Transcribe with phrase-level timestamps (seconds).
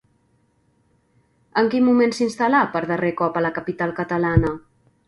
[1.63, 4.59] En quin moment s'instal·là per darrer cop a la capital catalana?